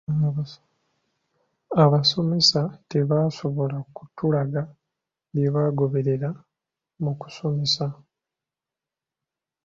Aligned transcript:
Abasomesa 1.83 2.61
tebaasobola 2.89 3.77
kutulaga 3.95 4.61
bye 5.31 5.47
bagoberera 5.55 6.29
mu 7.03 7.11
kusomesa. 7.21 7.85